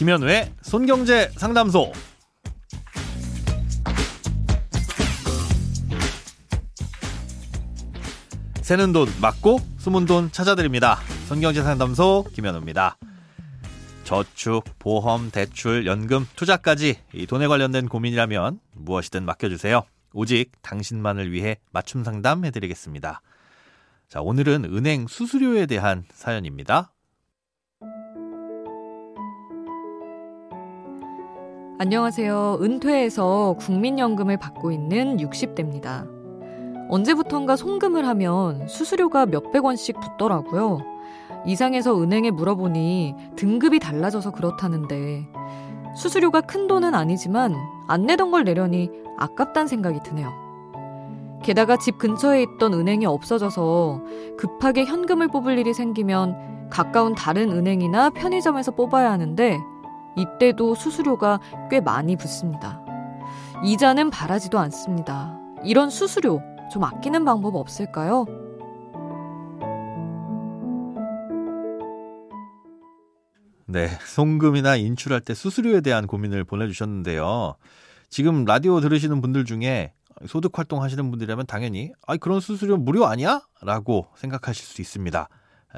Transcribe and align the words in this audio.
김현우의 0.00 0.54
손경제 0.62 1.30
상담소. 1.36 1.92
새는 8.62 8.94
돈 8.94 9.08
막고 9.20 9.58
숨은 9.76 10.06
돈 10.06 10.32
찾아드립니다. 10.32 10.96
손경제 11.28 11.62
상담소 11.62 12.24
김현우입니다. 12.32 12.96
저축, 14.04 14.64
보험, 14.78 15.30
대출, 15.30 15.84
연금, 15.84 16.26
투자까지 16.34 16.98
이 17.12 17.26
돈에 17.26 17.46
관련된 17.46 17.86
고민이라면 17.86 18.58
무엇이든 18.72 19.26
맡겨주세요. 19.26 19.82
오직 20.14 20.50
당신만을 20.62 21.30
위해 21.30 21.58
맞춤 21.72 22.04
상담 22.04 22.46
해드리겠습니다. 22.46 23.20
자, 24.08 24.22
오늘은 24.22 24.64
은행 24.64 25.06
수수료에 25.06 25.66
대한 25.66 26.04
사연입니다. 26.10 26.90
안녕하세요. 31.82 32.58
은퇴해서 32.60 33.56
국민연금을 33.58 34.36
받고 34.36 34.70
있는 34.70 35.16
60대입니다. 35.16 36.06
언제부턴가 36.90 37.56
송금을 37.56 38.06
하면 38.06 38.68
수수료가 38.68 39.24
몇백 39.24 39.64
원씩 39.64 39.98
붙더라고요. 39.98 40.80
이상해서 41.46 41.98
은행에 41.98 42.32
물어보니 42.32 43.14
등급이 43.36 43.78
달라져서 43.78 44.32
그렇다는데 44.32 45.26
수수료가 45.96 46.42
큰 46.42 46.66
돈은 46.66 46.94
아니지만 46.94 47.56
안 47.88 48.02
내던 48.02 48.30
걸 48.30 48.44
내려니 48.44 48.90
아깝단 49.16 49.66
생각이 49.66 50.00
드네요. 50.02 50.30
게다가 51.42 51.78
집 51.78 51.96
근처에 51.96 52.42
있던 52.42 52.74
은행이 52.74 53.06
없어져서 53.06 54.02
급하게 54.36 54.84
현금을 54.84 55.28
뽑을 55.28 55.56
일이 55.56 55.72
생기면 55.72 56.68
가까운 56.68 57.14
다른 57.14 57.50
은행이나 57.50 58.10
편의점에서 58.10 58.72
뽑아야 58.72 59.10
하는데 59.10 59.58
이때도 60.20 60.74
수수료가 60.74 61.40
꽤 61.70 61.80
많이 61.80 62.16
붙습니다. 62.16 62.84
이자는 63.64 64.10
바라지도 64.10 64.58
않습니다. 64.58 65.38
이런 65.64 65.90
수수료 65.90 66.40
좀 66.72 66.84
아끼는 66.84 67.24
방법 67.24 67.56
없을까요? 67.56 68.26
네, 73.66 73.88
송금이나 74.04 74.76
인출할 74.76 75.20
때 75.20 75.32
수수료에 75.32 75.80
대한 75.80 76.06
고민을 76.06 76.44
보내주셨는데요. 76.44 77.54
지금 78.08 78.44
라디오 78.44 78.80
들으시는 78.80 79.20
분들 79.20 79.44
중에 79.44 79.92
소득 80.26 80.58
활동 80.58 80.82
하시는 80.82 81.08
분들이라면 81.10 81.46
당연히 81.46 81.92
아 82.06 82.16
그런 82.16 82.40
수수료 82.40 82.76
무료 82.76 83.06
아니야? 83.06 83.40
라고 83.62 84.08
생각하실 84.16 84.66
수 84.66 84.82
있습니다. 84.82 85.28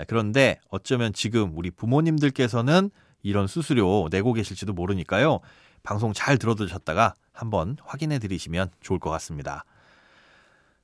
그런데 0.09 0.59
어쩌면 0.71 1.13
지금 1.13 1.53
우리 1.55 1.71
부모님들께서는 1.71 2.91
이런 3.23 3.47
수수료 3.47 4.09
내고 4.11 4.33
계실지도 4.33 4.73
모르니까요. 4.73 5.41
방송 5.83 6.13
잘 6.13 6.39
들어두셨다가 6.39 7.15
한번 7.33 7.77
확인해 7.83 8.19
드리시면 8.19 8.71
좋을 8.81 8.99
것 8.99 9.11
같습니다. 9.11 9.65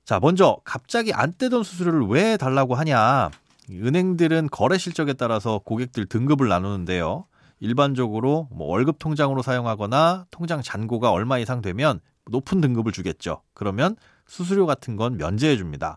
자, 0.04 0.18
먼저 0.20 0.58
갑자기 0.64 1.12
안 1.12 1.34
떼던 1.36 1.62
수수료를 1.62 2.06
왜 2.06 2.36
달라고 2.36 2.74
하냐? 2.74 3.30
은행들은 3.70 4.48
거래 4.50 4.78
실적에 4.78 5.12
따라서 5.12 5.60
고객들 5.64 6.06
등급을 6.06 6.48
나누는데요. 6.48 7.26
일반적으로 7.60 8.48
뭐 8.50 8.68
월급 8.68 8.98
통장으로 8.98 9.42
사용하거나 9.42 10.26
통장 10.30 10.62
잔고가 10.62 11.10
얼마 11.10 11.38
이상 11.38 11.60
되면 11.60 12.00
높은 12.30 12.60
등급을 12.60 12.92
주겠죠. 12.92 13.42
그러면 13.52 13.96
수수료 14.26 14.66
같은 14.66 14.96
건 14.96 15.16
면제해 15.16 15.56
줍니다. 15.56 15.96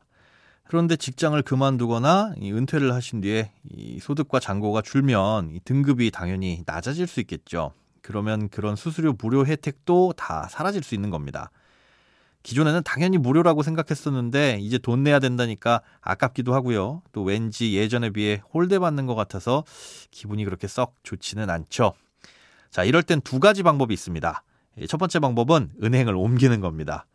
그런데 0.71 0.95
직장을 0.95 1.41
그만두거나 1.41 2.35
은퇴를 2.41 2.93
하신 2.93 3.19
뒤에 3.19 3.51
이 3.69 3.99
소득과 3.99 4.39
잔고가 4.39 4.81
줄면 4.81 5.49
이 5.51 5.59
등급이 5.65 6.11
당연히 6.11 6.63
낮아질 6.65 7.07
수 7.07 7.19
있겠죠. 7.19 7.73
그러면 8.01 8.47
그런 8.47 8.77
수수료 8.77 9.11
무료 9.11 9.45
혜택도 9.45 10.13
다 10.15 10.47
사라질 10.49 10.81
수 10.81 10.95
있는 10.95 11.09
겁니다. 11.09 11.51
기존에는 12.43 12.83
당연히 12.85 13.17
무료라고 13.17 13.63
생각했었는데 13.63 14.59
이제 14.61 14.77
돈 14.77 15.03
내야 15.03 15.19
된다니까 15.19 15.81
아깝기도 15.99 16.53
하고요. 16.53 17.01
또 17.11 17.21
왠지 17.21 17.75
예전에 17.75 18.09
비해 18.11 18.41
홀대 18.53 18.79
받는 18.79 19.07
것 19.07 19.13
같아서 19.13 19.65
기분이 20.09 20.45
그렇게 20.45 20.69
썩 20.69 20.95
좋지는 21.03 21.49
않죠. 21.49 21.91
자, 22.69 22.85
이럴 22.85 23.03
땐 23.03 23.19
두 23.19 23.41
가지 23.41 23.61
방법이 23.61 23.93
있습니다. 23.93 24.41
첫 24.87 24.97
번째 24.97 25.19
방법은 25.19 25.71
은행을 25.83 26.15
옮기는 26.15 26.61
겁니다. 26.61 27.07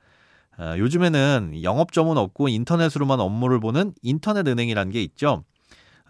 어, 0.59 0.75
요즘에는 0.79 1.63
영업점은 1.63 2.17
없고 2.17 2.49
인터넷으로만 2.49 3.21
업무를 3.21 3.61
보는 3.61 3.93
인터넷 4.03 4.47
은행이라는 4.49 4.93
게 4.93 5.03
있죠. 5.03 5.45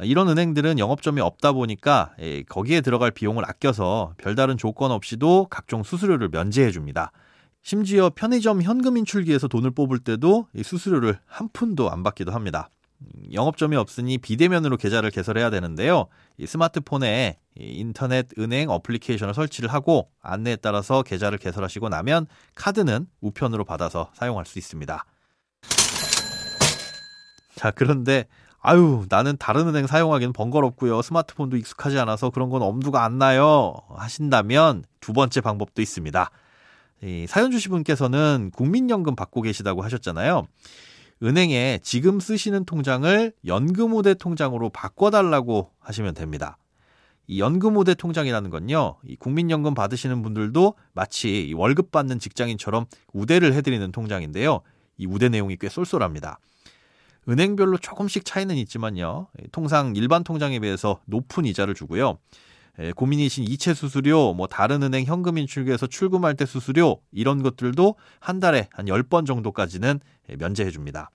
이런 0.03 0.29
은행들은 0.29 0.79
영업점이 0.79 1.21
없다 1.21 1.53
보니까 1.53 2.15
예, 2.21 2.43
거기에 2.43 2.83
들어갈 2.83 3.11
비용을 3.11 3.45
아껴서 3.49 4.12
별다른 4.19 4.59
조건 4.59 4.91
없이도 4.91 5.47
각종 5.49 5.83
수수료를 5.83 6.29
면제해 6.29 6.71
줍니다. 6.71 7.12
심지어 7.62 8.11
편의점 8.15 8.62
현금 8.62 8.97
인출기에서 8.99 9.49
돈을 9.49 9.73
뽑을 9.73 9.99
때도 9.99 10.47
수수료를 10.63 11.19
한 11.27 11.49
푼도 11.53 11.91
안 11.91 12.03
받기도 12.03 12.31
합니다. 12.31 12.69
영업점이 13.33 13.77
없으니 13.77 14.19
비대면으로 14.19 14.77
계좌를 14.77 15.11
개설해야 15.11 15.51
되는데요. 15.51 16.07
스마트폰에 16.45 17.39
인터넷 17.57 18.27
은행 18.39 18.71
어플리케이션을 18.71 19.34
설치를 19.34 19.73
하고 19.73 20.11
안내에 20.23 20.57
따라서 20.57 21.03
계좌를 21.03 21.39
개설하시고 21.39 21.89
나면 21.89 22.27
카드는 22.55 23.07
우편으로 23.21 23.65
받아서 23.65 24.11
사용할 24.15 24.47
수 24.47 24.59
있습니다. 24.59 25.05
자, 27.55 27.71
그런데 27.71 28.27
아유, 28.61 29.07
나는 29.09 29.37
다른 29.39 29.69
은행 29.69 29.87
사용하기는 29.87 30.33
번거롭고요. 30.33 31.01
스마트폰도 31.01 31.57
익숙하지 31.57 31.99
않아서 32.01 32.31
그런 32.31 32.51
건 32.51 32.63
엄두가 32.63 33.05
안 33.05 33.17
나요. 33.17 33.75
하신다면 33.95 34.84
두 35.01 35.13
번째 35.13 35.41
방법도 35.41 35.81
있습니다. 35.81 36.31
이 37.05 37.27
사연 37.28 37.51
주신 37.51 37.71
분께서는 37.71 38.51
국민연금 38.55 39.15
받고 39.15 39.43
계시다고 39.43 39.83
하셨잖아요. 39.83 40.47
은행에 41.22 41.81
지금 41.82 42.21
쓰시는 42.21 42.65
통장을 42.65 43.32
연금우대 43.47 44.15
통장으로 44.15 44.69
바꿔달라고 44.71 45.71
하시면 45.78 46.15
됩니다. 46.15 46.59
이 47.27 47.41
연금우대 47.41 47.94
통장이라는 47.94 48.50
건요, 48.50 48.97
이 49.04 49.16
국민연금 49.16 49.75
받으시는 49.75 50.22
분들도 50.22 50.75
마치 50.93 51.53
월급 51.56 51.91
받는 51.91 52.19
직장인처럼 52.19 52.87
우대를 53.12 53.53
해드리는 53.54 53.91
통장인데요. 53.93 54.60
이 54.99 55.06
우대 55.06 55.28
내용이 55.28 55.56
꽤 55.56 55.69
쏠쏠합니다. 55.69 56.38
은행별로 57.28 57.78
조금씩 57.78 58.25
차이는 58.25 58.54
있지만요, 58.56 59.27
통상 59.50 59.97
일반 59.97 60.22
통장에 60.22 60.60
비해서 60.60 61.00
높은 61.06 61.44
이자를 61.44 61.75
주고요. 61.75 62.19
예, 62.79 62.93
고민이신 62.93 63.45
이체 63.45 63.75
수수료, 63.75 64.35
뭐 64.35 64.47
다른 64.47 64.83
은행 64.83 65.05
현금 65.05 65.39
인출기에서 65.39 65.87
출금할 65.87 66.35
때 66.35 66.45
수수료 66.45 67.01
이런 67.11 67.43
것들도 67.43 67.97
한 68.21 68.41
달에 68.41 68.69
한 68.73 68.87
10번 68.87 69.27
정도까지는 69.27 70.01
예, 70.31 70.37
면제해 70.37 70.71
줍니다. 70.71 71.11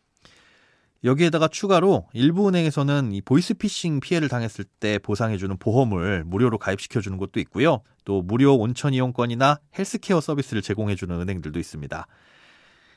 여기에다가 1.03 1.47
추가로 1.47 2.07
일부 2.13 2.47
은행에서는 2.47 3.11
이 3.11 3.21
보이스피싱 3.21 4.01
피해를 4.01 4.29
당했을 4.29 4.65
때 4.79 4.99
보상해주는 4.99 5.57
보험을 5.57 6.23
무료로 6.25 6.59
가입시켜주는 6.59 7.17
곳도 7.17 7.39
있고요. 7.39 7.81
또 8.05 8.21
무료 8.21 8.55
온천 8.55 8.93
이용권이나 8.93 9.59
헬스케어 9.77 10.21
서비스를 10.21 10.61
제공해주는 10.61 11.19
은행들도 11.19 11.59
있습니다. 11.59 12.05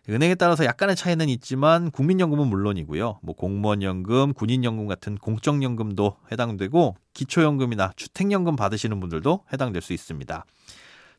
은행에 0.09 0.35
따라서 0.35 0.65
약간의 0.67 0.97
차이는 0.97 1.29
있지만 1.31 1.91
국민연금은 1.91 2.47
물론이고요. 2.49 3.21
뭐 3.23 3.35
공무원연금, 3.35 4.35
군인연금 4.35 4.87
같은 4.87 5.17
공적연금도 5.17 6.17
해당되고 6.31 6.97
기초연금이나 7.15 7.93
주택연금 7.97 8.57
받으시는 8.57 9.01
분들도 9.01 9.45
해당될 9.53 9.81
수 9.81 9.95
있습니다. 9.95 10.45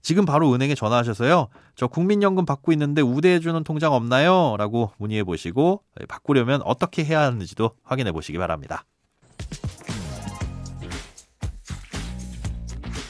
지금 0.04 0.26
바로 0.26 0.54
은행에 0.54 0.76
전화하셔서요. 0.76 1.48
저 1.76 1.88
국민연금 1.88 2.46
받고 2.46 2.72
있는데 2.74 3.02
우대해주는 3.02 3.64
통장 3.64 3.94
없나요? 3.94 4.56
라고 4.60 4.92
문의해 4.98 5.24
보시고 5.24 5.82
바꾸려면 6.08 6.62
어떻게 6.62 7.04
해야 7.04 7.22
하는지도 7.22 7.72
확인해 7.82 8.12
보시기 8.12 8.38
바랍니다. 8.38 8.86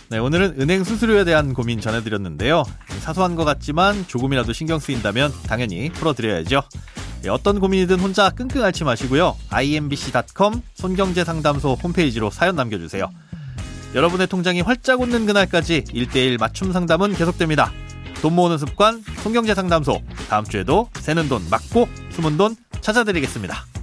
네, 0.09 0.19
오늘은 0.19 0.55
은행 0.59 0.83
수수료에 0.83 1.23
대한 1.23 1.53
고민 1.53 1.81
전해드렸는데요. 1.81 2.63
사소한 2.99 3.35
것 3.35 3.43
같지만 3.43 4.05
조금이라도 4.07 4.53
신경 4.53 4.77
쓰인다면 4.77 5.33
당연히 5.47 5.89
풀어드려야죠. 5.89 6.61
네, 7.23 7.29
어떤 7.29 7.59
고민이든 7.59 7.99
혼자 7.99 8.29
끙끙 8.29 8.63
앓지 8.63 8.83
마시고요. 8.83 9.35
imbc.com 9.49 10.61
손경제상담소 10.75 11.73
홈페이지로 11.81 12.29
사연 12.29 12.55
남겨주세요. 12.55 13.09
여러분의 13.95 14.27
통장이 14.27 14.61
활짝 14.61 15.01
웃는 15.01 15.25
그날까지 15.25 15.85
1대1 15.85 16.39
맞춤 16.39 16.71
상담은 16.71 17.15
계속됩니다. 17.15 17.71
돈 18.21 18.35
모으는 18.35 18.59
습관 18.59 19.03
손경제 19.23 19.55
상담소 19.55 20.01
다음 20.29 20.45
주에도 20.45 20.89
새는 20.99 21.29
돈 21.29 21.41
막고 21.49 21.87
숨은 22.11 22.37
돈 22.37 22.55
찾아드리겠습니다. 22.81 23.74